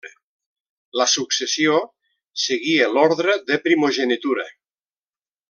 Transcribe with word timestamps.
La 1.01 1.05
successió 1.15 1.75
seguia 2.45 2.89
l'ordre 2.95 3.37
de 3.53 3.59
primogenitura. 3.69 4.49